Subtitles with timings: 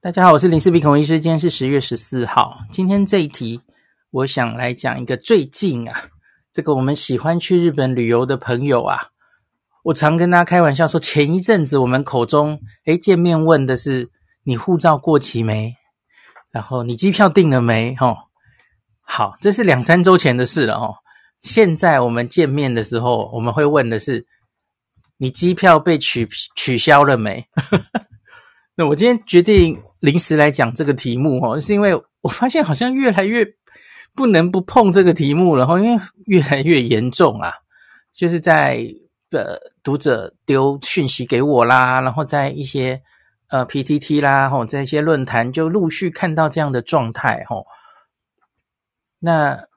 [0.00, 1.18] 大家好，我是林氏璧孔医师。
[1.18, 2.60] 今天是十月十四号。
[2.70, 3.60] 今天这一题，
[4.12, 6.04] 我想来讲一个最近啊，
[6.52, 9.08] 这个我们喜欢去日本旅游的朋友啊，
[9.82, 14.08] 我常跟大家开玩笑说，前一阵子我们口中诶见面问的是
[14.44, 15.74] 你护照过期没，
[16.52, 17.96] 然后你机票订了没？
[17.98, 18.16] 哦，
[19.00, 20.94] 好，这是两三周前的事了哦。
[21.40, 24.24] 现在我们见面的时候，我们会问的是
[25.16, 27.44] 你机票被取取消了没？
[28.76, 33.46] 那我今天决定临时来讲这个题目哦，是因为我发现好像越来越
[34.14, 37.52] 不能不碰这个题目了哈，因为越来越严重啊，
[38.12, 38.84] 就是在
[39.30, 43.00] 呃读者丢讯息给我啦，然后在一些
[43.48, 47.66] 呃 PTT 啦，吼，在一些论坛就陆续看到这样的状态吼，
[49.18, 49.67] 那。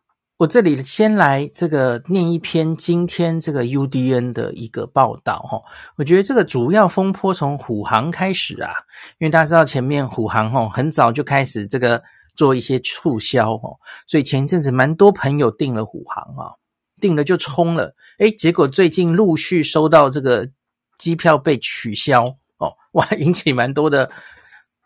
[0.41, 5.61] 我这里先来这个念一篇今天这个 UDN 的一个报道哈，
[5.97, 8.73] 我觉得这个主要风波从虎航开始啊，
[9.19, 12.01] 因为大家知道前面虎航哈很早就开始这个
[12.35, 16.57] 做一些促销哦，所以前一阵子蛮多朋友订了虎航啊，
[16.99, 20.49] 订了就冲了，诶，结果最近陆续收到这个
[20.97, 22.25] 机票被取消
[22.57, 24.09] 哦，哇，引起蛮多的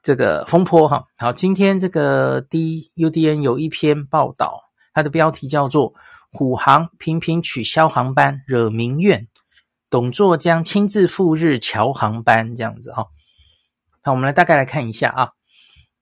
[0.03, 1.05] 这个风波哈。
[1.17, 4.64] 好，今天这个 DUDN 有一篇报道。
[4.95, 5.93] 它的标题叫做
[6.31, 9.27] “虎航频频取消航班惹民怨，
[9.89, 13.07] 董座将亲自赴日侨航班”这样子哈、哦。
[14.05, 15.29] 那我们来大概来看一下啊。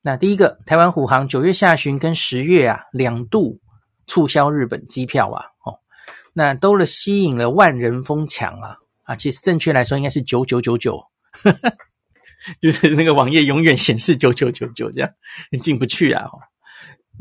[0.04, 3.60] 那第一个，台湾虎航九月下旬跟十月啊两度
[4.06, 5.80] 促销日本机票啊，哦，
[6.34, 11.04] 那都了吸引了万人疯抢啊啊，其实正确来说应该是九九九九，
[12.62, 15.10] 就是那个网页永远显示九九九九这样，
[15.52, 16.30] 你进不去啊。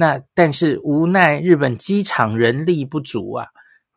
[0.03, 3.47] 那但是无奈日本机场人力不足啊，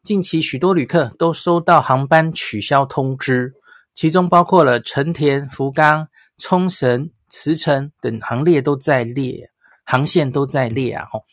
[0.03, 3.55] 近期许多旅客都收到航班取消通知，
[3.95, 6.07] 其中包括了成田、福冈、
[6.37, 9.49] 冲绳、茨城等航列都在列，
[9.83, 11.07] 航线都在列啊。
[11.11, 11.23] 哦，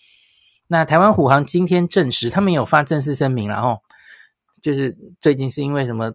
[0.69, 3.79] 那台湾虎航今天证实，他们有发正式声明了哦，
[4.63, 6.15] 就是最近是因为什么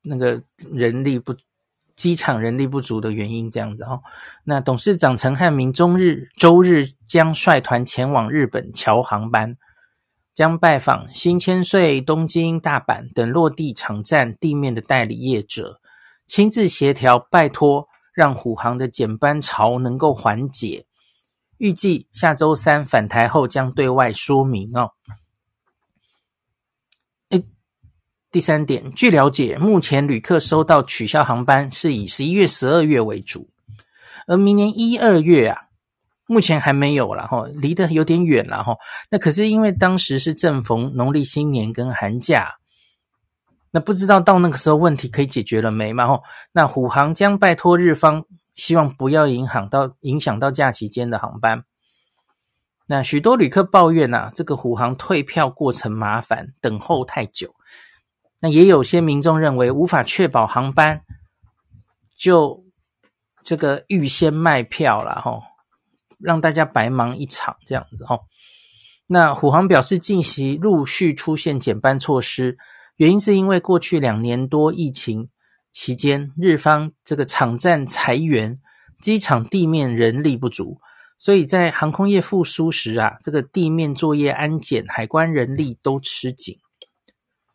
[0.00, 0.42] 那个
[0.72, 1.36] 人力不。
[1.94, 4.00] 机场人力不足的原因，这样子哈。
[4.44, 9.56] 那董事长陈汉明中日周日将率团前往日本侨航班，
[10.34, 15.80] 将拜访新千岁、东京、大阪等落地场站地面的代理业者，
[16.26, 20.84] 亲自协调，拜托让虎航的减班潮能够缓解。
[21.56, 24.92] 预计下周三返台后将对外说明哦。
[28.30, 33.48] 第三点，据了解，目前旅客收到取消航班是以十一月、十二月为主，
[34.26, 35.67] 而明年一二月啊，
[36.28, 38.76] 目前还没有了哈，离得有点远了哈。
[39.10, 42.56] 那可是因为当时是正逢农历新年跟寒假，
[43.70, 46.06] 那不知道到那个时候问题可以解决了没嘛？
[46.06, 48.24] 吼，那虎航将拜托日方，
[48.54, 51.64] 希望不要影响到影响到假期间的航班。
[52.86, 57.54] 那许多旅客抱怨呐、啊，这个虎航退票过程麻烦，等候太久。
[58.40, 61.02] 那也有些民众认为无法确保航班，
[62.16, 62.64] 就
[63.42, 65.42] 这个预先卖票了哈，
[66.18, 68.20] 让大家白忙一场这样子哈。
[69.06, 72.58] 那虎航表示，近期陆续出现减班措施，
[72.96, 75.30] 原因是因为过去两年多疫情
[75.72, 78.58] 期间，日方这个场站裁员，
[79.00, 80.80] 机场地面人力不足，
[81.18, 86.58] 所以在航空业复苏时啊，这个地面作业、安检、海关人力都吃紧。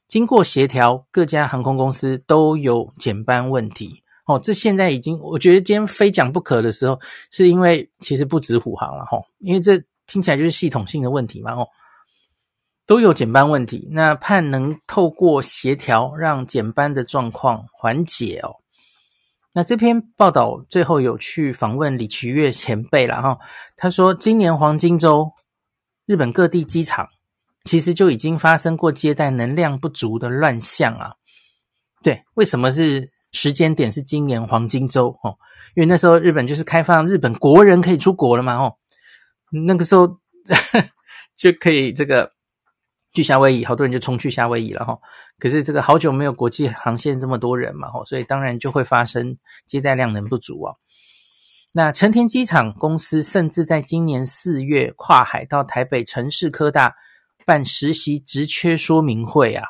[0.08, 4.03] 经过协调，各家航空公司都有减班问题。
[4.26, 7.00] 哦，这现在已经，我觉得今天非讲不可的时候，
[7.32, 11.68] 是因为其实不止虎航了哈，因为这听起来就是系统性的问题嘛，哦，
[12.86, 13.88] 都有减班问题。
[13.92, 18.56] 那盼能透过协调，让减班的状况缓解哦。
[19.54, 23.40] 那这篇报道最后有去访问李奇岳前辈了哈，
[23.76, 25.32] 他说今年黄金周，
[26.06, 27.10] 日本各地机场。
[27.66, 31.14] 其实就已经发生过接待能量不足的乱象啊！
[32.04, 35.36] 对，为什么是时间点是今年黄金周哦？
[35.76, 38.78] 因为那时候日本就是开放日本国人可以出国了嘛哦，
[39.68, 40.08] 那个时候
[41.36, 42.32] 就可以这个
[43.12, 44.98] 去夏威夷，好多人就冲去夏威夷了哈。
[45.38, 50.76] 可是这个好久没有国际航线这么多人嘛哦，所以当然就会发生接待量能不足啊。
[51.74, 56.96] 那成田机场公司甚至在今年四月跨海到台北城市科大。
[57.46, 59.68] 办实习职缺说明会啊，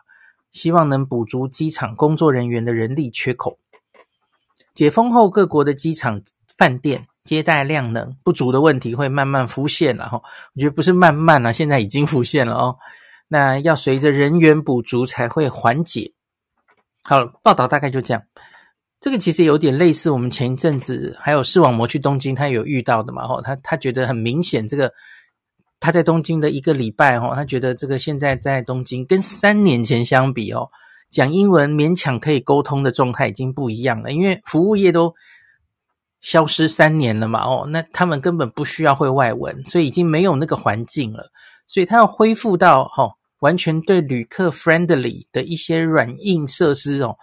[0.53, 3.59] 希望能补足机场工作人员的人力缺口。
[4.73, 6.21] 解封后，各国的机场、
[6.55, 10.21] 饭店接待量能不足的问题会慢慢浮现了哈。
[10.55, 12.77] 我觉得不是慢慢了，现在已经浮现了哦。
[13.27, 16.13] 那要随着人员补足才会缓解。
[17.03, 18.23] 好，报道大概就这样。
[19.01, 23.27] 这个其实有点类似我们前一阵子还有视网膜去东京，他有遇到的嘛？
[23.27, 24.93] 哈，他他觉得很明显这个。
[25.83, 30.69] 他在东京的一个礼拜，哦，他觉得这个现在在东京跟三年前相比，哦，
[31.11, 34.09] 讲英文勉强可以沟通的状态已经不一样了。
[34.13, 35.13] 因为服务业都
[36.21, 41.29] 消失三年了嘛，哦，那他们根本不需要会外文，所以已经没有那个环境了。
[41.67, 47.17] 所以他要恢复到，哦，完全对旅客 friendly 的一些软硬设施，哦，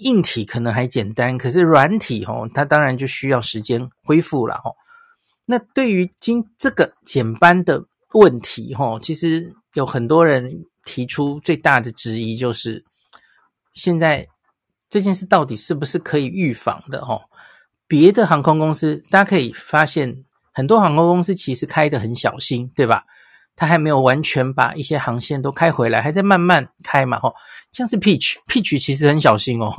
[0.00, 4.76] 硬体可能还简单，可是软体，哦，它当然就需要时间恢复了，哦。
[5.48, 7.84] 那对于今这个减班的
[8.14, 12.84] 问题，哈，其实有很多人提出最大的质疑，就是
[13.72, 14.26] 现在
[14.90, 17.20] 这件事到底是不是可以预防的，哈？
[17.86, 23.04] 别的航空公司，大家可以发现，很多航空公司其实开得很小心，对吧？
[23.54, 27.32] 他还没有完全把一些航线都开回来，还在慢慢开嘛，哈。
[27.70, 29.72] 像是 Peach，Peach 其实很小心哦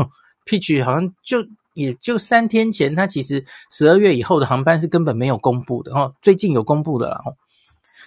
[0.46, 1.46] ，Peach 好像就。
[1.78, 7.38] 也就三天前，他其实十二月以后的航班是根本没有公布的哦，最近有公布的了哦，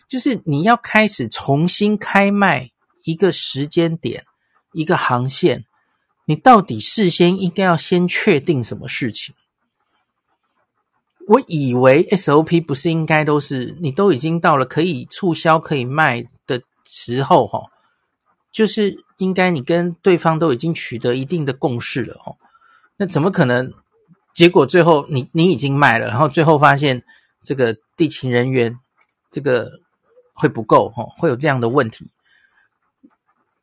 [0.09, 2.73] 就是你要开始重新开卖
[3.05, 4.25] 一个时间点，
[4.73, 5.65] 一个航线，
[6.25, 9.37] 你到底事先应该要先确定什么事情？
[11.29, 17.71] 我以为 SOP 不是应该都是你都已经到了可以促销可以卖的时候哈，
[18.51, 22.35] 就是应该你跟对方都已经取得一定的共识了哦。
[23.01, 23.73] 那怎么可能？
[24.35, 27.03] 结果最后你你已经卖了，然后最后发现
[27.43, 28.79] 这个地勤人员
[29.31, 29.71] 这个
[30.35, 32.11] 会不够哦，会有这样的问题。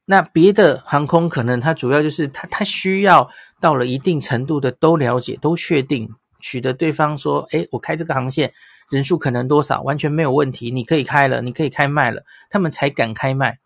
[0.05, 3.29] 那别的航空可能它主要就是它它需要
[3.61, 8.51] 到了一定程度的都了解都确定，取得对方说，诶，我开这个航线
[8.89, 13.59] 人数可能多少，完全没有问题，你可以开了，你可以开卖了，他们才敢开卖。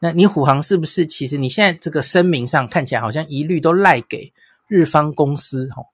[0.00, 1.06] 那你虎航是不是？
[1.06, 4.32] 其实你现在这个声明上看起来好像一律都赖给。
[4.68, 5.86] 日方公司，哦，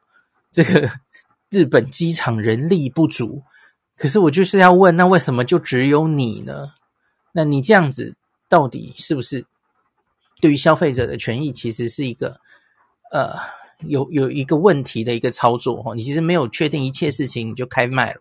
[0.51, 0.91] 这个
[1.49, 3.43] 日本机场人力不足，
[3.97, 6.73] 可是我就是要问，那为什么就只有你呢？
[7.33, 8.17] 那你这样子
[8.49, 9.47] 到底是不是
[10.41, 12.41] 对于消费者的权益，其实是一个
[13.13, 13.37] 呃
[13.79, 15.95] 有有一个问题的一个操作哦？
[15.95, 18.21] 你其实没有确定一切事情，你就开卖了，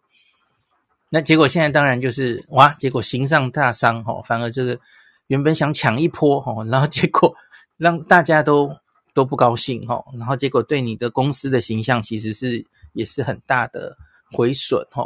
[1.10, 4.80] 那结果现在当然就是哇，结果形上大伤哦，反而这个
[5.27, 7.36] 原本想抢一波哦，然后结果
[7.77, 8.72] 让大家都。
[9.13, 13.96] 都不高兴哈，然后结果对你的公司的形象其实是也是很大的
[14.32, 15.05] 毁损哈。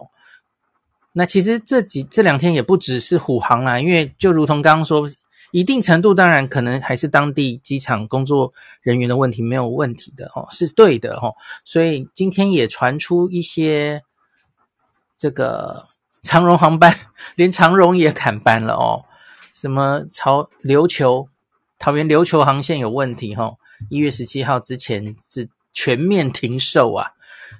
[1.13, 5.09] 那其实这几这两天也不只是虎航啦，因为就如同刚刚说，
[5.51, 11.33] 一定程度当然可能还是当地机场工作人员的问题没有问题的哦，是对的哈。
[11.65, 14.03] 所以今天也传出一些
[15.17, 15.87] 这个
[16.21, 16.95] 长荣航班，
[17.35, 19.03] 连长荣也砍班了哦，
[19.53, 21.27] 什么朝琉球
[21.79, 23.55] 桃园琉球航线有问题哈。
[23.89, 27.11] 一月十七号之前是全面停售啊，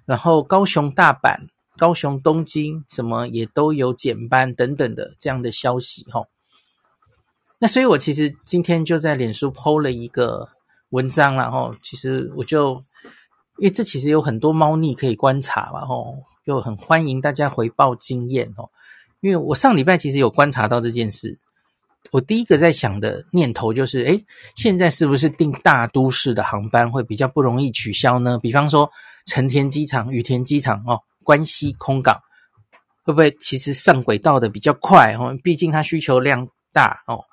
[0.05, 1.47] 然后高雄、大阪、
[1.77, 6.25] 高雄、东京什么也都有减班等等的这样的消息哈。
[7.59, 10.49] 那所以我其实今天就在脸书 PO 了一个
[10.89, 12.83] 文章，然后其实我就
[13.57, 18.69] 因为这其实有很多猫腻可以观察嘛，吼，就很欢迎大家回报经验哦。
[19.21, 21.39] 因为我上礼拜其实有观察到这件事。
[22.11, 24.23] 我第一个在想的念头就是，诶，
[24.55, 28.37] 现在是不是订大都市的航班会比较不容易取消呢？
[28.41, 28.89] 比方说
[29.25, 32.19] 成田机场、羽田机场哦，关西空港
[33.03, 35.37] 会不会其实上轨道的比较快哦？
[35.43, 37.23] 毕竟它需求量大哦。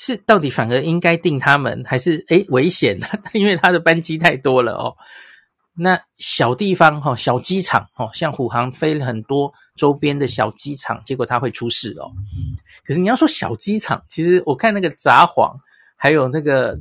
[0.00, 3.00] 是到底反而应该订他们，还是诶危险？
[3.34, 4.94] 因为它的班机太多了哦。
[5.76, 12.12] 那小地方哈，小机场哦，像虎航飞了很多周边的小机场，结果它会出事哦。
[12.84, 15.56] 可是你要说小机场，其实我看那个札幌，
[15.96, 16.78] 还有那个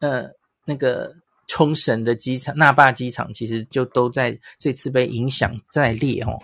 [0.00, 0.28] 呃
[0.66, 1.14] 那个
[1.46, 6.38] 冲绳的机场，那霸机场，其实就都在这次被影响在列哦。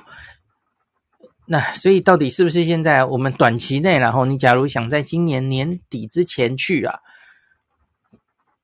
[1.49, 6.99] 那所以到底是不是现在我们短期内，然后你假如想在今年年底之前去啊，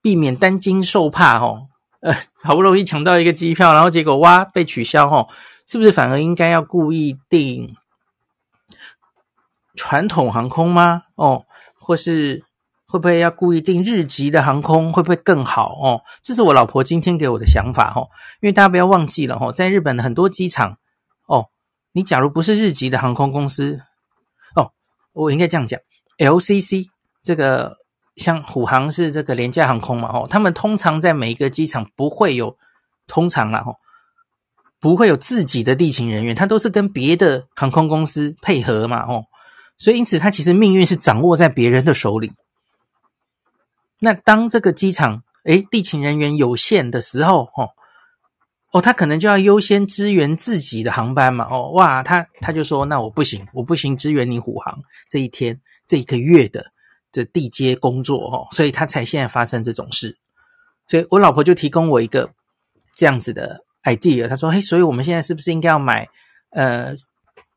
[0.00, 1.68] 避免担惊受怕哦，
[2.00, 5.28] 呃，好不容易抢到一个机票，然后结果哇被取消哦，
[5.66, 7.76] 是不是反而应该要故意定
[9.74, 11.04] 传统航空吗？
[11.14, 12.44] 哦，或是
[12.86, 16.02] 会不会要故意定日籍的航空，会不会更好哦？
[16.20, 18.08] 这是我老婆今天给我的想法哦，
[18.40, 20.78] 因为大家不要忘记了哦，在日本的很多机场
[21.26, 21.48] 哦。
[21.92, 23.80] 你假如不是日籍的航空公司，
[24.54, 24.72] 哦，
[25.12, 25.80] 我应该这样讲
[26.18, 26.88] ，LCC
[27.22, 27.78] 这个
[28.16, 32.56] 像虎航是这个廉价航空嘛，哦，他们通常在每一个机场不会有，
[33.06, 33.76] 通常啦，哦，
[34.82, 39.24] 不会有自己的地勤人员，他都是跟别的航空公司配合嘛，哦，
[39.78, 42.32] 所以因此他其实命运是掌握在别人的手里。
[44.00, 47.70] 那当这个机场诶地勤人员有限的时候，哦。
[48.72, 51.46] 哦，他可能就要优先支援自己的航班嘛。
[51.50, 56.72] 哦，哇，他他就说，那我不行，我不行支援你虎航这一天这一个月的
[57.12, 60.16] 这地接工作哦，所以他才现在发生这种事。
[60.88, 62.30] 所以我老婆就提供我一个
[62.96, 66.08] 这样子的 idea，她说，嘿，所以我们现在是不是应该要买
[66.50, 66.94] 呃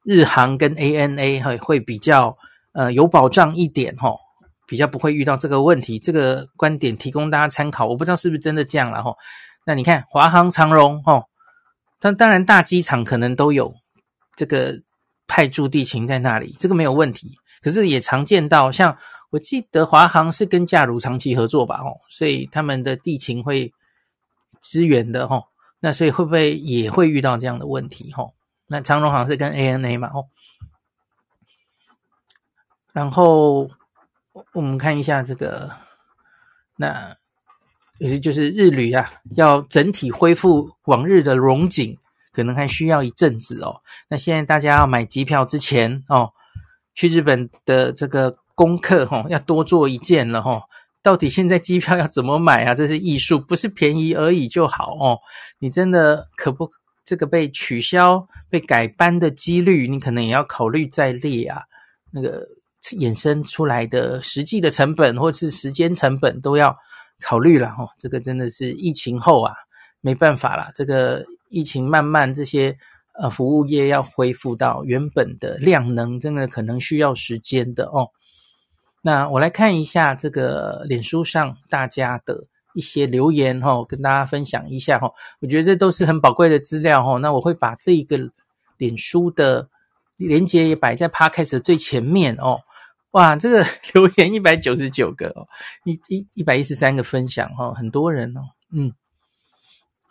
[0.04, 2.38] 日航跟 ANA 会会比较
[2.74, 4.16] 呃有保障一点哈，
[4.68, 6.00] 比较不会遇到这个问题。
[6.00, 9.16] 这个观点提供大家参考，我不知道是不是真的这样了哈。
[9.66, 11.26] 那你看华航、长荣，哦，
[12.00, 13.74] 但当然大机场可能都有
[14.36, 14.80] 这个
[15.28, 17.32] 派驻地勤在那里，这个没有问题。
[17.64, 18.96] 可是也常见到，像
[19.32, 23.74] 我记得华航是跟假如长期合作吧，哦，所以他们的地勤会
[24.62, 25.44] 支援的，哦，
[25.86, 28.34] 那所以会不会也会遇到这样的问题，哦？
[28.66, 30.26] 那长荣好像是跟 ANA 嘛，哦，
[32.92, 33.70] 然后
[34.54, 35.70] 我们看一下这个，
[36.78, 37.16] 那。
[37.98, 41.98] 也就是日旅啊，要整体恢复往日的荣景，
[42.34, 43.82] 可能还需要一阵子哦。
[44.10, 46.34] 那现在大家要买机票之前哦，
[46.94, 50.64] 去日本的这个功课哈、哦，要多做一件了哈、哦。
[51.06, 52.74] 到底现在机票要怎么买啊？
[52.76, 55.20] 这是艺术，不是便宜而已就好哦。
[55.60, 56.72] 你真的可不
[57.04, 61.62] 这个被取消、被改班的几率，你可能也要考虑在列啊。
[62.12, 62.48] 那个
[63.00, 66.76] 衍生出来的实际的成本或是时间成本都要。
[67.22, 69.54] 考虑了哦，这个真的是疫情后啊，
[70.02, 70.70] 没办法啦。
[70.76, 72.78] 这个疫情慢慢这些
[73.18, 78.10] 呃服务业要恢复到原本的量能，真的可能需要时间的哦。
[79.06, 82.44] 那我来看一下这个脸书上大家的
[82.74, 88.18] 一些留言哈、跟大家分享一下哈、我觉得这都是很宝贵的资料哈、那我会把这个
[88.78, 89.70] 脸书的
[90.18, 92.62] 连接也摆在 Podcast 的最前面哦。
[93.12, 95.48] 哇，这个 留言一百九十九个哦，
[95.84, 98.92] 一一一百一十三个分享哦，很多人哦，嗯，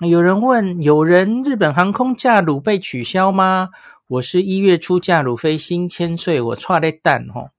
[0.09, 3.71] 有人问，有人日本航空假日被取消吗？
[4.07, 7.51] 我是一月初假日飞新千岁，我剉咧等哦，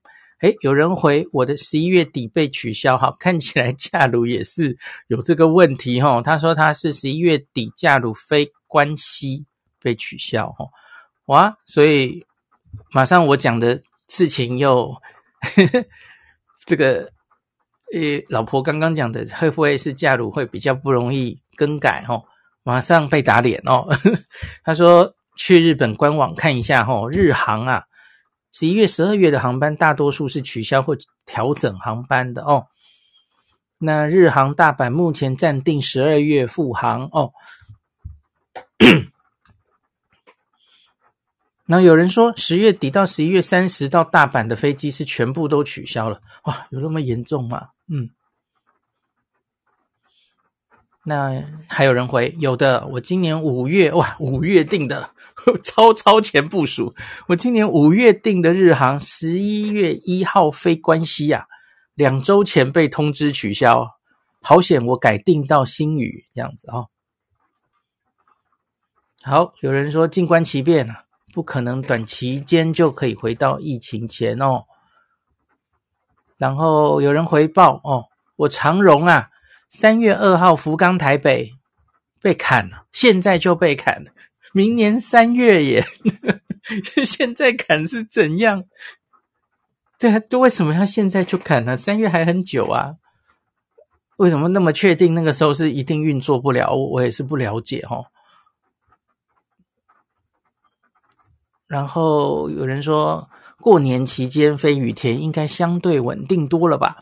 [0.45, 9.43] 诶，有人回我的十一月底被取消，哈，看起来 假日也是有这个问题哈、他说他是十一月底假日飞关西
[9.81, 10.65] 被取消哈、
[11.25, 12.23] 哇，所以
[12.91, 14.95] 马上我讲的事情又。
[15.41, 15.85] 呵呵，
[16.65, 17.11] 这个
[17.93, 22.23] 呃，老婆刚刚讲的会不会是假如会比较不容易更改哦？
[22.63, 23.87] 马上被打脸哦。
[24.65, 27.83] 他说去日本官网看一下哦，日航啊，
[28.55, 30.95] 十一月、十二月的航班大多数是取消或
[31.25, 32.67] 调整航班的哦。
[33.77, 37.33] 那日航大阪目前暂定十二月复航哦。
[41.67, 47.71] 那有人说，十月底到十一月三十到大阪的飞机是全部都取消了，哇，有那么严重吗？
[47.89, 48.09] 嗯，
[51.05, 55.11] 那还有人回，有的，我今年五月，哇，五月订的，
[55.63, 56.93] 超超前部署，
[57.27, 61.45] 我今年五月订的日航，十一月一号飞关西啊，
[61.93, 63.87] 两周前被通知取消，
[64.41, 66.87] 好险我改订到新宇这样子哦。
[69.23, 71.03] 好，有人说静观其变啊。
[71.33, 74.63] 不可能短期间就可以回到疫情前哦。
[76.37, 78.05] 然后有人回报哦，
[78.37, 79.27] 我长荣啊，
[79.75, 81.51] 三月二号福冈台北
[82.21, 84.11] 被砍了，现在就被砍了，
[84.53, 85.85] 明年三月耶。
[87.03, 88.63] 现在砍是怎样？
[89.99, 91.75] 对啊，就为什么要现在就砍呢？
[91.75, 92.95] 三月还很久啊，
[94.15, 96.73] 为什么那么确定那个时候是一定运作不了？
[96.73, 98.05] 我也是不了解哦。
[101.67, 103.29] 然后有人说，
[103.59, 106.95] 过年期间飞羽田应该相对稳定多了吧？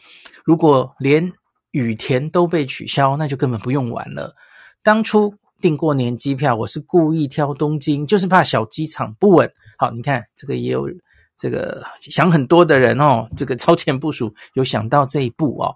[0.43, 1.31] 如果连
[1.73, 4.33] 羽田都被取消，那就根本不用玩了。
[4.81, 9.51] 当初订过年机票，我是故意挑东京，就是怕小机场不稳。
[9.77, 10.89] 好，你看这个也有
[11.35, 15.75] 这个想很多的人哦，这个超前部署有想到这一步哦。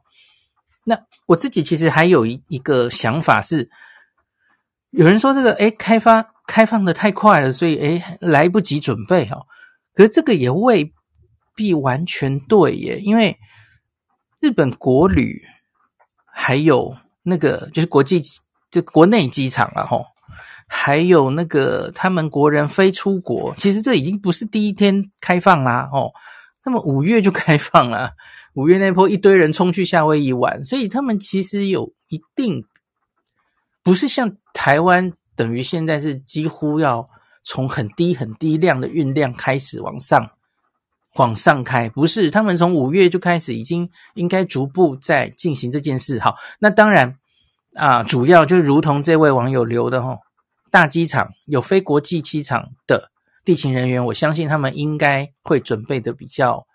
[0.85, 3.69] 那我自己其实还有一一个想法是，
[4.91, 6.33] 有人说这个诶开发。
[6.47, 9.35] 开放的太快了，所以诶来不及准备哈。
[9.93, 10.93] 可是这个也未
[11.53, 13.37] 必完全对耶，因为
[14.39, 15.41] 日本国旅
[16.39, 18.21] 还有那个就是国际
[18.69, 20.05] 这国内机场了哈，
[20.67, 26.11] 还有那个他们国人飞出国，其实这已经不是第一天开放啦哦。
[26.63, 28.11] 那么五月就开放了，
[28.53, 32.63] 五月那波一堆人冲去夏威夷玩，所以他们其实有一定
[33.81, 35.11] 不是像台湾。
[35.35, 37.09] 等于现在是几乎要
[37.43, 40.31] 从很低很低量的运量开始往上
[41.17, 42.31] 往上开，不是？
[42.31, 46.19] 他们从五月就开始，已经应该逐步在进行这件事。
[46.19, 47.17] 好，那当然
[47.75, 50.17] 啊，主要就如同这位网友留的哈，
[50.71, 53.11] 大机场有非国际机场的
[53.43, 56.65] 地勤人员，我相信他们应该会准备的比较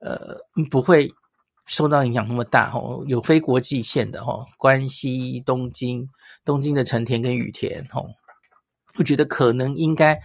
[0.00, 0.38] 呃，
[0.70, 1.12] 不会
[1.66, 3.04] 受到影响那么大吼。
[3.06, 6.08] 有非国际线的吼，关西、东京。
[6.44, 8.04] 东京的成田跟羽田，吼，
[8.98, 10.20] 我觉得可能应该，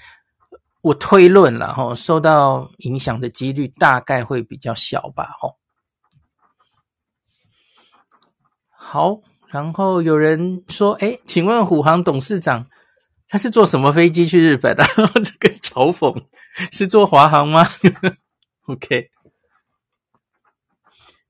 [0.81, 5.55] 我推论了，吼，受到影响的几率大概会比较小吧，吼。
[8.69, 12.67] 好，然后有人说，哎，请问虎航董事长
[13.27, 14.85] 他是坐什么飞机去日本的？
[15.21, 16.23] 这个嘲讽
[16.71, 17.65] 是坐华航吗？
[18.67, 19.09] OK。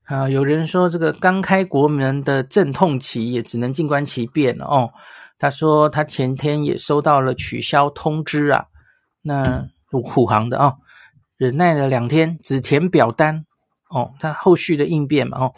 [0.04, 4.90] 啊，有人说这个刚开国门的阵痛期也只能静观其变哦。
[5.40, 8.66] 他说他前天也收到了取消通知啊，
[9.28, 10.78] 那虎航的哦，
[11.36, 13.46] 忍耐了两天只填表单
[13.90, 15.54] 哦，他后续的应变嘛哦，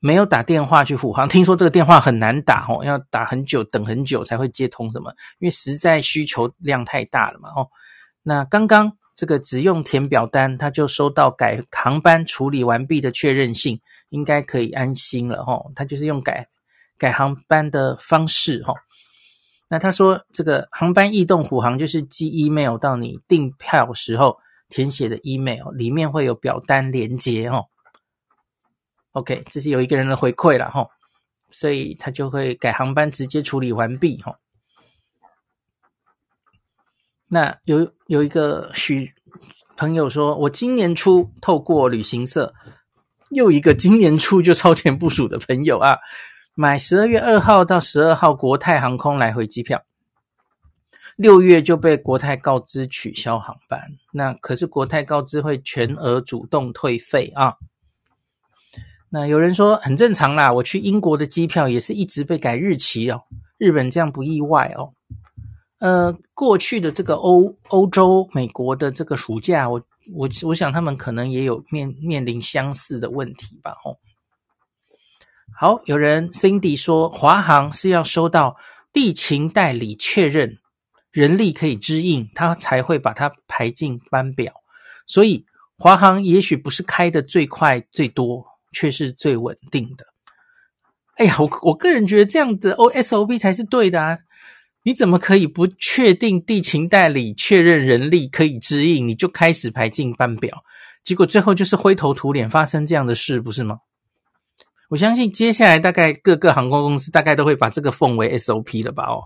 [0.00, 7.68] 没有打电话去虎航，听说这个电话很难打哦，要打很久，等很久才会接通什么，因为实在需求量太大了嘛哦。
[8.22, 8.92] 那刚刚。
[9.18, 13.80] 这个只用填表单，他就收到改航班处理完毕的确认信，
[14.10, 15.60] 应该可以安心了哈。
[15.74, 16.46] 他就是用改
[16.96, 18.72] 改航班的方式哈。
[19.70, 27.66] 那他说这个航班异动虎航就是寄 email 到你订票时候填写的 email，里面会有表单连接哦。
[29.12, 30.86] OK，这是有一个人的回馈了哈，
[31.50, 34.38] 所以他就会改航班直接处理完毕哈。
[37.26, 39.12] 那有有一个许
[39.76, 42.54] 朋友说，我今年初透过旅行社，
[43.30, 45.98] 又一个今年初就超前部署的朋友啊，
[46.60, 49.84] 买十二月二号到十二号国泰航空来回机票，
[51.14, 53.92] 六月就被国泰告知取消航班。
[54.10, 57.54] 那可是国泰告知会全额主动退费啊。
[59.08, 63.22] 那有人说很正常啦，我去英国的机票也是一直被改日期哦，
[63.56, 64.92] 日本这样不意外哦。
[65.78, 69.80] 呃，过去的这个欧欧洲、美国的这个暑假，我
[70.12, 73.76] 我我想他们可能也有面面临相似的问题吧。
[73.84, 73.96] 吼，
[75.60, 78.56] 好，有人 Cindy 说，华航是要收到
[78.92, 80.58] 地勤代理确认
[81.10, 84.52] 人力可以支应，他才会把它排进班表。
[85.04, 85.44] 所以
[85.76, 90.06] 华航也许不是开的最快最多，却是最稳定的。
[91.16, 94.16] 哎呀，我我个人觉得这样的 SOP 才是对的啊。
[94.84, 100.62] 你怎么可以不确定地勤代理确认人力可以支应，你就开始排进班表？
[101.02, 103.78] 结果最后就是灰头土脸发生这样的事，不是吗？
[104.88, 109.04] 我相信接下来大概各个航空公司大概都会把这个奉为 SOP 了吧？
[109.04, 109.22] 哦，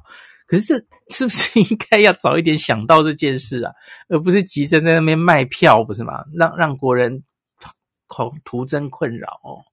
[0.47, 3.73] 可是是不是应该要早一点想到这件事啊，
[4.09, 6.25] 而不是急着在那边卖票，不是吗？
[6.35, 7.23] 让让国人
[8.09, 9.65] 徒徒增困扰哦。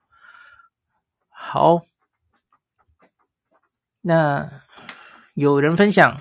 [1.30, 1.82] 好，
[4.02, 4.50] 那。
[5.36, 6.20] 有人分享，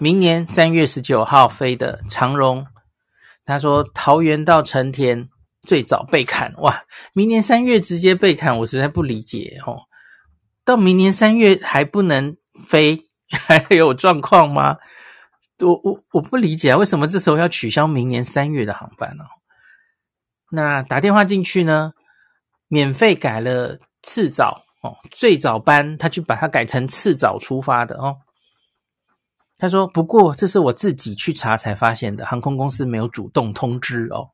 [0.00, 2.66] 明年三月十九号飞的长荣，
[3.44, 5.28] 他说桃园到成田
[5.66, 6.84] 最早被砍，哇！
[7.12, 9.82] 明年三月直接被砍，我实在不理解哦。
[10.64, 14.76] 到明年三月还不能飞， 还有状况吗？
[15.60, 19.24] 我我我不理解啊，为什么这时候要取消明年三月的航班呢？
[20.50, 21.92] 那打电话进去呢，
[22.68, 24.64] 免费改了次早。
[24.82, 28.16] 哦，最早班他就把它改成次早出发的哦。
[29.56, 34.28] 他说：“不过这是我自己去查才发现的，航空公司没有主动通知哦。”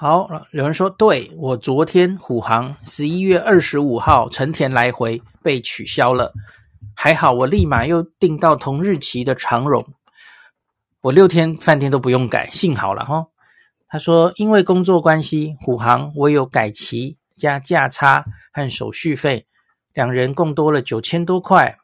[0.00, 6.32] 好，有人说：“对，我昨天虎航十一月二十五号成田来回被取消了，
[6.94, 9.84] 还好我立马又订到同日期的长荣，
[11.00, 13.26] 我六天饭店都不用改，幸好了哈。”
[13.90, 19.46] 他说：“因为工作关系，虎航我有改期加价差和手续费。”
[19.94, 21.76] 两人共多了九千多块，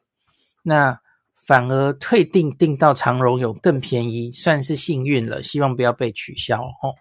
[0.63, 1.01] 那
[1.45, 5.43] 反而退订订到长荣有更便宜，算是幸运了。
[5.43, 6.95] 希望不要被取消哦。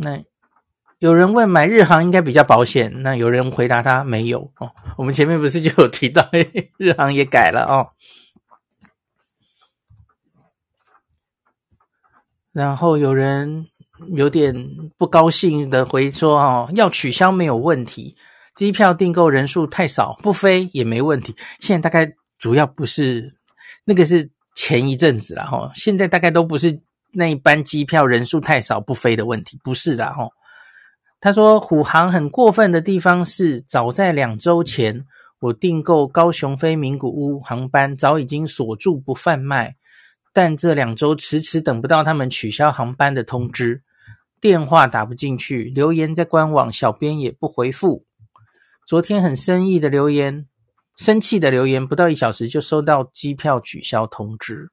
[0.00, 0.22] 那
[0.98, 4.72] 有人问买日航应该比较保险，那有人回答他没有哦。
[4.96, 6.28] 我们前面不是就有提到，
[6.76, 7.92] 日航也改了哦。
[12.52, 13.66] 然后有人。
[14.14, 14.54] 有点
[14.96, 18.16] 不高兴的回说：“哦，要取消没有问题，
[18.54, 21.36] 机票订购人数太少，不飞也没问题。
[21.58, 23.30] 现在大概主要不是
[23.84, 26.80] 那个是前一阵子了哈，现在大概都不是
[27.12, 30.30] 那一班机票人数太少不飞的问题，不是的哦。”
[31.20, 35.04] 他说：“虎航很过分的地方是，早在两周前，
[35.40, 39.76] 我订购高雄飞名古屋航班，早已经锁住不贩卖，
[40.32, 43.82] 但这两周迟迟等不到他们取消航班的通知。”
[44.40, 48.06] 电话打不进去，留言在官网，小编也不回复。
[48.86, 50.46] 昨天很生意的留言，
[50.96, 54.70] 生气的留言，不到一小时就收到机票取消通知。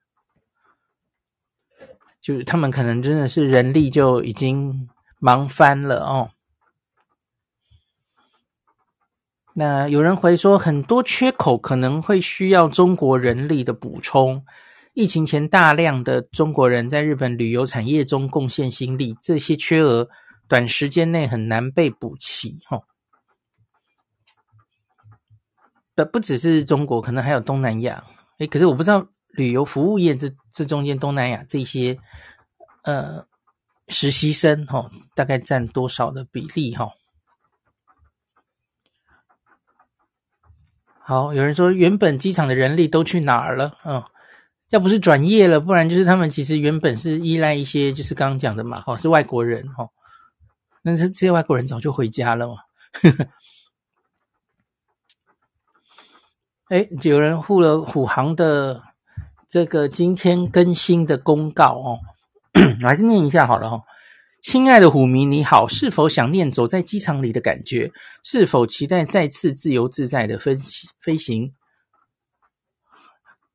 [2.28, 6.30] 就是他们可能真的是人力就已经忙翻了哦。
[9.54, 14.44] 那有人回说，很多缺口可能会需要中国人力的补充。
[14.94, 20.10] 疫情前，大量的中国人在日本旅游产业中贡献心力，这些缺额
[20.50, 22.60] 短时间内很难被补齐。
[22.66, 22.82] 哈，
[25.96, 28.04] 不不只是中国，可能还有东南亚。
[28.40, 29.08] 诶，可是我不知道
[29.38, 31.98] 旅游服务业这这中间东南亚这些
[32.82, 33.26] 呃
[33.88, 36.76] 实习生哈，大概占多少的比例？
[36.76, 36.92] 哈，
[41.00, 43.78] 好，有人说原本机场的人力都去哪儿了？
[43.86, 44.04] 嗯。
[44.70, 49.88] 要不是转业了，不然就是他们其实原本是依赖一些，就是刚刚讲的嘛，哈，是外国人，哈，
[50.82, 52.56] 那是这些外国人早就回家了嘛。
[56.68, 58.84] 哎，有人护了虎航的
[59.50, 62.00] 这个今天更新的公告哦，
[62.82, 63.82] 我还是念一下好了哈。
[64.44, 67.92] 亲爱的虎迷，你好，是否想念走在机场里的感觉？
[68.24, 71.54] 是否期待再次自由自在的飞行飞行？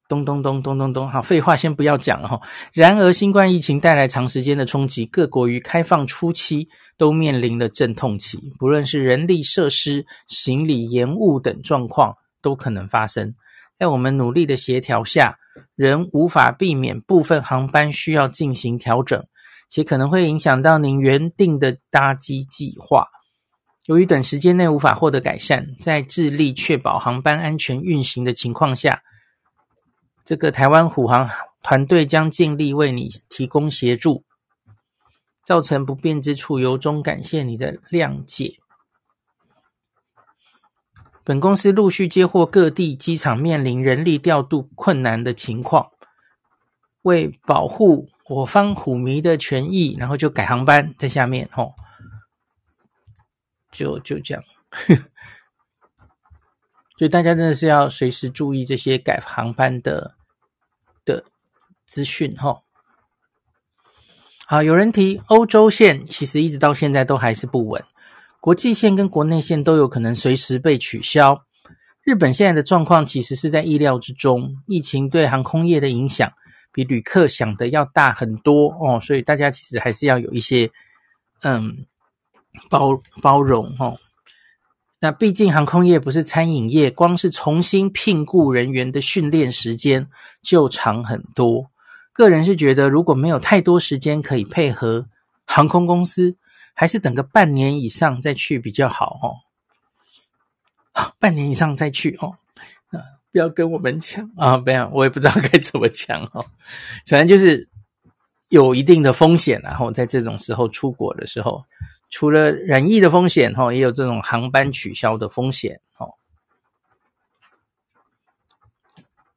[0.09, 2.41] 咚咚咚咚咚咚，好，废话先不要讲了哈。
[2.73, 13.35] 然而，新冠疫情带来长时间的冲击，各国于开放初期都面临了阵痛期，不论是人力、设施、行李延误等状况都可能发生。
[13.79, 15.39] 在我们努力的协调下，
[15.75, 19.25] 仍无法避免部分航班需要进行调整，
[19.69, 23.07] 且可能会影响到您原定的搭机计划。
[23.87, 29.03] 由于短时间内无法获得改善，在致力确保航班安全运行的情况下。
[30.25, 31.29] 这个台湾虎航
[31.65, 34.25] 团队将尽力为你提供协助，
[35.45, 38.62] 造成不便之处，由衷感谢你的谅解。
[41.25, 45.91] 本公司陆续接获各地机场面临人力调度困难的情况，
[47.03, 51.75] 为保护我方虎迷的权益，然后就改航班在下面吼，
[53.71, 54.43] 就就这样。
[56.99, 60.15] 所以大家真的是要随时注意这些改航班的
[61.05, 61.25] 的
[61.87, 62.63] 资讯哈。
[64.47, 67.83] 好，有人提欧洲线，其实一直到现在都还是不稳，
[68.43, 71.45] 国际线跟国内线都有可能随时被取消。
[72.03, 76.33] 日本现在的状况其实是在意料之中，疫情对航空业的影响
[76.73, 80.69] 比旅客想的要大很多哦，所以大家其实还是要有一些
[81.43, 81.87] 嗯
[82.69, 83.95] 包包容哈。
[84.99, 90.09] 那毕竟航空业不是餐饮业，光是重新聘雇人员的训练时间
[90.43, 91.71] 就长很多。
[92.13, 95.07] 个人是觉得，如果没有太多时间可以配合
[95.47, 96.37] 航空公司，
[96.75, 99.27] 还是等个半年以上再去比较好哦。
[101.19, 102.37] 半年以上再去哦。
[102.91, 104.57] 啊，不要跟我们抢啊！
[104.57, 106.45] 不要，我也不知道 该怎么讲哦。
[107.07, 107.69] 反正就是
[108.49, 111.65] 有一定的风险，然后在这种时候出国的时候。
[112.15, 116.07] 除了染疫的风险，哈，也有这种航班取消的风险，哈。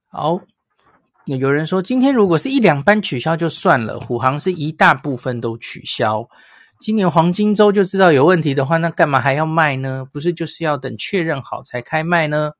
[0.09, 0.41] 好，
[1.23, 6.27] 有人说，今天如果是一两班取消就算了，虎航是一大部分都取消。
[6.79, 10.05] 今年黄金周就知道有问题的话，那干嘛还要卖呢？
[10.11, 12.51] 不是就是要等确认好才开卖呢？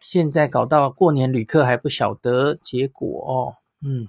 [0.00, 3.56] 现在搞到过年旅客还不晓得结果哦。
[3.82, 4.06] 嗯，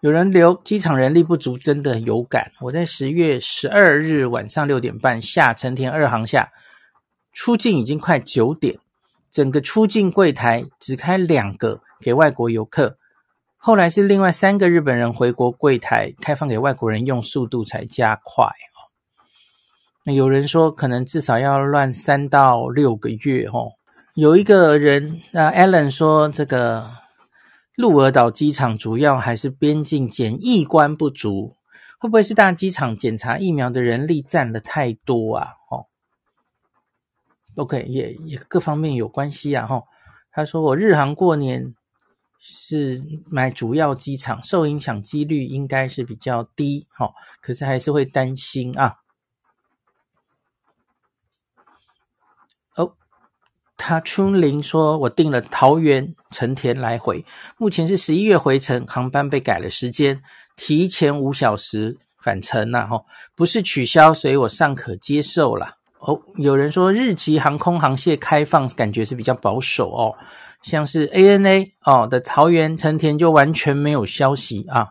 [0.00, 2.50] 有人留机场人力不足，真的有感。
[2.60, 6.50] 我在十月十二日晚上六点半下成田二航下，
[7.32, 8.78] 出境已经快九点，
[9.30, 12.96] 整个出境柜台只开两个给外国游客。
[13.56, 18.46] 后来是另外三个日本人回国柜台开放给外国人用，速度才加快。
[20.14, 23.72] 有人说可能至少要乱三到六个月哦。
[24.14, 26.90] 有一个人啊，Alan 说这个
[27.76, 31.56] 鹿儿岛机场主要还是边境检疫官不足，
[31.98, 35.48] 会不会是大机场检查疫苗的人力占了太多啊？
[35.70, 35.86] 哦
[37.56, 39.66] ，OK，也也各方面有关系啊。
[39.66, 39.82] 哈，
[40.32, 41.74] 他说我日航过年。
[42.40, 48.94] 是买主要机场，受影响几率应该是比较低，齁，可是还是会担心啊。
[53.78, 57.24] 他春林说，我订了桃园成田来回，
[57.56, 60.20] 目前是十一月回程，航班被改了时间，
[60.56, 63.02] 提前五小时返程呐，齁，
[63.36, 65.76] 不是取消，所以我尚可接受啦。
[66.00, 70.14] 哦，有人说日籍航空航线开放，感觉是比较保守哦。
[70.64, 74.88] 像是 ANA 哦的桃园成田就完全没有消息啊。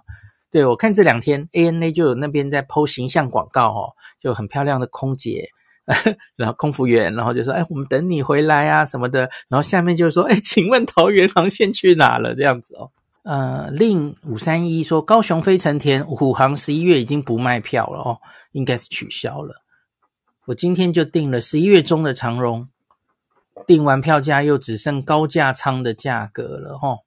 [0.50, 5.50] 对，我看这两天 ANA 就有那边在 PO 形象广告哦，就很漂亮的空姐，
[6.36, 12.91] 然后空服员，然后就说：“哎，我们等你回来啊什么的。”然后下面就说：“哎， 请问桃园航线去哪了？”这样子哦。
[13.23, 18.19] 呃，令五三一说高雄飞成田虎航十一月已经不卖票了哦，
[18.52, 19.56] 应该是取消了。
[20.45, 22.67] 我今天就订了十一月中的长荣。
[23.65, 27.00] 订完票价又只剩高价舱的价格了齁，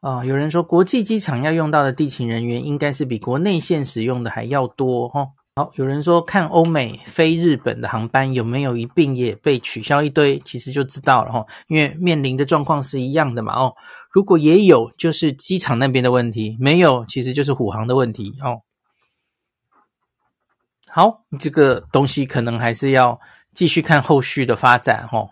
[0.00, 5.28] 啊，有人说国际机场要用到的地勤人员应该是比国内线使用的还要多齁。
[5.58, 13.74] 好，有人说看欧美飞日本的航班有没有一并也被取消一堆，其实就知道了哈，因为面临的状况是一样的嘛哦。
[14.12, 18.62] 如果也有，就是机场那边的问题；没有，其实就是虎航的问题哦。
[20.88, 23.18] 好，这个东西可能还是要
[23.52, 25.28] 继续看后续的发展哦。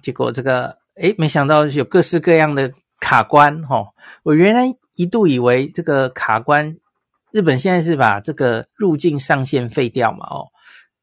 [0.00, 3.88] 结果这个，诶，没想到有各式各样的卡关、哦。
[4.22, 4.64] 我原来
[4.96, 6.78] 一度以为这个卡关，
[7.34, 10.24] 日本现在是把这个入境上限废掉嘛？
[10.26, 10.46] 哦，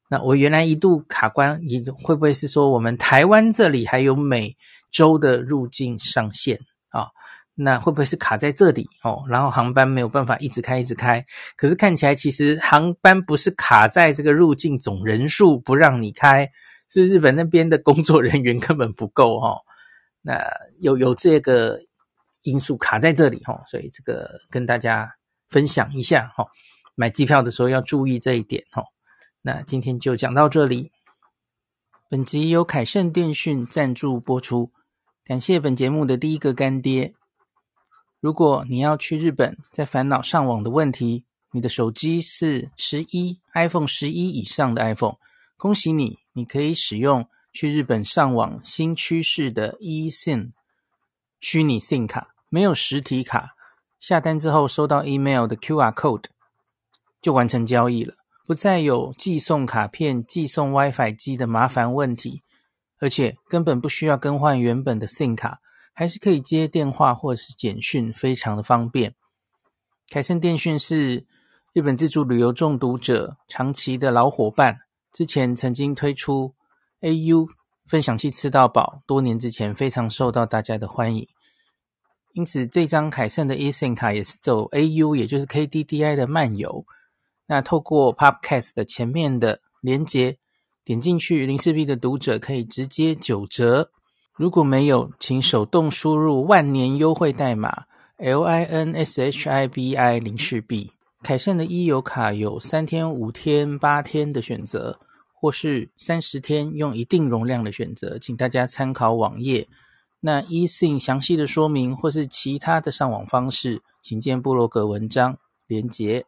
[0.08, 4.56] 那我原来一度卡关，你会不会是说我们台湾这里还有每
[4.90, 7.08] 周的入境上限啊、哦？
[7.54, 9.22] 那会不会是卡在这里哦？
[9.28, 11.22] 然后航班没有办法一直开一直开？
[11.54, 16.50] 可是看起来其实航班不是卡在这个入境总人数不让你开。
[16.88, 19.58] 是日本那边的工作人员根本不够哈，
[20.22, 20.42] 那
[20.80, 21.78] 有有这个
[22.40, 25.10] 因素卡在这里哈，所以这个跟大家
[25.52, 26.46] 分享一下哈，
[26.96, 28.82] 买机票的时候要注意这一点哈。
[29.42, 30.90] 那今天就讲到这里，
[32.08, 34.72] 本集由凯盛电讯赞助播出，
[35.24, 37.14] 感谢本节目的第一个干爹。
[38.20, 45.16] 如果你要去日本，在烦恼上网的问题，你的手机是十一 iPhone 十一以上的 iPhone，
[45.56, 46.18] 恭喜你。
[46.34, 50.52] 你可以使用去日本上网新趋势的 eSIM
[51.40, 53.54] 虚拟 SIM 卡，没有实体卡，
[54.02, 56.24] 下单之后收到 email 的 QR code
[57.20, 62.42] 就完成交易了，不再有寄送卡片、寄送 WiFi 机的麻烦问题，
[62.98, 65.60] 而且根本不需要更换原本的 SIM 卡，
[65.92, 69.14] 还是可以接电话或者是简讯，非常的方便。
[70.10, 71.24] 凯盛电讯是
[71.72, 74.80] 日本自助旅游中毒者长期的老伙伴。
[75.12, 76.54] 之前曾经推出
[77.02, 77.46] AU
[77.86, 81.28] 分享器吃到饱，多年之前非常受到大家的欢迎，
[82.32, 86.84] 因此这张凯盛的 eSIM 卡也是走 AU，也就是 KDDI 的漫游。
[87.46, 90.38] 那透过 Podcast 的前面的连接，
[90.84, 93.90] 点进去林氏璧的读者可以直接九折。
[94.34, 97.84] 如果没有，请手动输入万年优惠代码
[98.18, 100.92] LINSHIBI 林氏璧。
[101.22, 104.98] 凯盛的 e 游卡有三天、五天、八天的选择，
[105.34, 109.68] 或是三十天用一定容量的选择，请大家参考网页。
[110.24, 116.26] 那 eSIM 详细的说明或是其他的上网方式，请见部落格文章连结。